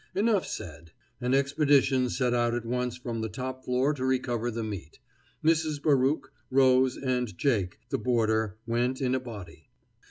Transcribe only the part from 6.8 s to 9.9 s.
and Jake, the boarder, went in a body.